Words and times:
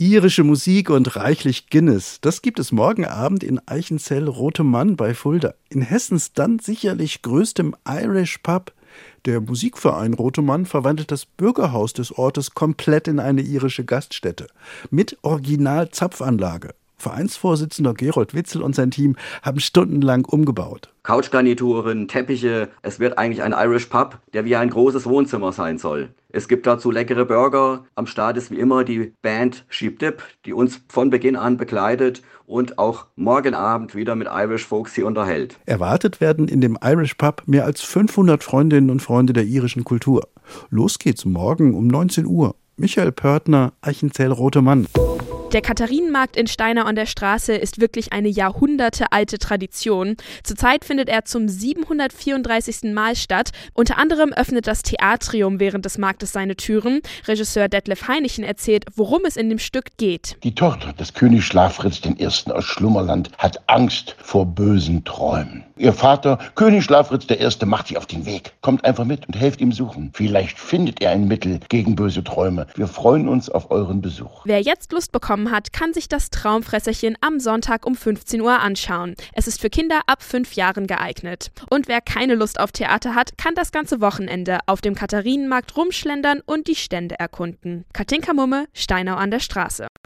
Irische 0.00 0.44
Musik 0.44 0.88
und 0.88 1.14
reichlich 1.16 1.68
Guinness. 1.68 2.22
Das 2.22 2.40
gibt 2.40 2.58
es 2.58 2.72
morgen 2.72 3.04
Abend 3.04 3.44
in 3.44 3.60
Eichenzell 3.66 4.28
Rote 4.28 4.64
Mann 4.64 4.96
bei 4.96 5.12
Fulda. 5.12 5.52
In 5.68 5.82
Hessens 5.82 6.32
dann 6.32 6.58
sicherlich 6.58 7.20
größtem 7.20 7.76
Irish 7.86 8.38
Pub. 8.38 8.72
Der 9.26 9.42
Musikverein 9.42 10.14
Rote 10.14 10.40
Mann 10.40 10.64
verwandelt 10.64 11.10
das 11.10 11.26
Bürgerhaus 11.26 11.92
des 11.92 12.12
Ortes 12.16 12.52
komplett 12.52 13.08
in 13.08 13.20
eine 13.20 13.42
irische 13.42 13.84
Gaststätte. 13.84 14.46
Mit 14.88 15.18
Original-Zapfanlage. 15.20 16.70
Vereinsvorsitzender 17.00 17.94
Gerold 17.94 18.34
Witzel 18.34 18.62
und 18.62 18.74
sein 18.74 18.90
Team 18.90 19.16
haben 19.42 19.60
stundenlang 19.60 20.24
umgebaut. 20.24 20.92
Couchgarnituren, 21.02 22.08
Teppiche. 22.08 22.68
Es 22.82 23.00
wird 23.00 23.16
eigentlich 23.18 23.42
ein 23.42 23.52
Irish 23.52 23.86
Pub, 23.86 24.18
der 24.32 24.44
wie 24.44 24.54
ein 24.56 24.70
großes 24.70 25.06
Wohnzimmer 25.06 25.52
sein 25.52 25.78
soll. 25.78 26.10
Es 26.28 26.46
gibt 26.46 26.66
dazu 26.66 26.90
leckere 26.90 27.24
Burger. 27.24 27.84
Am 27.94 28.06
Start 28.06 28.36
ist 28.36 28.50
wie 28.50 28.58
immer 28.58 28.84
die 28.84 29.12
Band 29.22 29.64
Sheep 29.68 29.98
Dip, 29.98 30.22
die 30.44 30.52
uns 30.52 30.82
von 30.88 31.10
Beginn 31.10 31.36
an 31.36 31.56
begleitet 31.56 32.22
und 32.46 32.78
auch 32.78 33.06
morgen 33.16 33.54
Abend 33.54 33.94
wieder 33.94 34.14
mit 34.14 34.28
Irish 34.30 34.66
Folks 34.66 34.94
hier 34.94 35.06
unterhält. 35.06 35.58
Erwartet 35.66 36.20
werden 36.20 36.48
in 36.48 36.60
dem 36.60 36.78
Irish 36.82 37.14
Pub 37.14 37.42
mehr 37.46 37.64
als 37.64 37.80
500 37.80 38.44
Freundinnen 38.44 38.90
und 38.90 39.00
Freunde 39.00 39.32
der 39.32 39.44
irischen 39.44 39.84
Kultur. 39.84 40.28
Los 40.68 40.98
geht's 40.98 41.24
morgen 41.24 41.74
um 41.74 41.86
19 41.86 42.26
Uhr. 42.26 42.54
Michael 42.76 43.12
Pörtner, 43.12 43.72
Eichenzell 43.82 44.32
Rote 44.32 44.62
Mann. 44.62 44.86
Der 45.52 45.62
Katharinenmarkt 45.62 46.36
in 46.36 46.46
Steinau 46.46 46.84
an 46.84 46.94
der 46.94 47.06
Straße 47.06 47.52
ist 47.52 47.80
wirklich 47.80 48.12
eine 48.12 48.28
jahrhundertealte 48.28 49.36
Tradition. 49.38 50.16
Zurzeit 50.44 50.84
findet 50.84 51.08
er 51.08 51.24
zum 51.24 51.48
734. 51.48 52.92
Mal 52.94 53.16
statt. 53.16 53.50
Unter 53.74 53.98
anderem 53.98 54.32
öffnet 54.32 54.68
das 54.68 54.82
Theatrium 54.82 55.58
während 55.58 55.86
des 55.86 55.98
Marktes 55.98 56.32
seine 56.32 56.54
Türen. 56.54 57.00
Regisseur 57.26 57.66
Detlef 57.66 58.06
Heinichen 58.06 58.44
erzählt, 58.44 58.84
worum 58.94 59.22
es 59.24 59.36
in 59.36 59.48
dem 59.48 59.58
Stück 59.58 59.96
geht. 59.96 60.36
Die 60.44 60.54
Tochter 60.54 60.92
des 60.92 61.14
Königs 61.14 61.46
Schlafritz 61.46 62.00
I. 62.04 62.26
aus 62.52 62.64
Schlummerland 62.64 63.30
hat 63.36 63.60
Angst 63.66 64.14
vor 64.22 64.46
bösen 64.46 65.04
Träumen. 65.04 65.64
Ihr 65.76 65.94
Vater, 65.94 66.38
König 66.54 66.84
Schlafritz 66.84 67.26
I., 67.28 67.66
macht 67.66 67.88
sie 67.88 67.96
auf 67.96 68.06
den 68.06 68.24
Weg. 68.24 68.52
Kommt 68.60 68.84
einfach 68.84 69.04
mit 69.04 69.26
und 69.26 69.34
helft 69.34 69.60
ihm 69.60 69.72
suchen. 69.72 70.10
Vielleicht 70.12 70.60
findet 70.60 71.02
er 71.02 71.10
ein 71.10 71.26
Mittel 71.26 71.58
gegen 71.68 71.96
böse 71.96 72.22
Träume. 72.22 72.68
Wir 72.76 72.86
freuen 72.86 73.26
uns 73.26 73.50
auf 73.50 73.72
euren 73.72 74.00
Besuch. 74.00 74.42
Wer 74.44 74.60
jetzt 74.60 74.92
Lust 74.92 75.10
bekommt, 75.10 75.39
bekommen 75.40 75.54
hat, 75.54 75.72
kann 75.72 75.92
sich 75.92 76.08
das 76.08 76.30
Traumfresserchen 76.30 77.16
am 77.20 77.40
Sonntag 77.40 77.86
um 77.86 77.94
15 77.94 78.40
Uhr 78.40 78.60
anschauen. 78.60 79.14
Es 79.32 79.46
ist 79.46 79.60
für 79.60 79.70
Kinder 79.70 80.00
ab 80.06 80.22
5 80.22 80.54
Jahren 80.54 80.86
geeignet. 80.86 81.50
Und 81.70 81.88
wer 81.88 82.00
keine 82.00 82.34
Lust 82.34 82.60
auf 82.60 82.72
Theater 82.72 83.14
hat, 83.14 83.38
kann 83.38 83.54
das 83.54 83.72
ganze 83.72 84.00
Wochenende 84.00 84.58
auf 84.66 84.80
dem 84.80 84.94
Katharinenmarkt 84.94 85.76
rumschlendern 85.76 86.40
und 86.44 86.66
die 86.66 86.74
Stände 86.74 87.18
erkunden. 87.18 87.84
Katinka 87.92 88.34
Mumme, 88.34 88.66
Steinau 88.72 89.16
an 89.16 89.30
der 89.30 89.40
Straße. 89.40 89.90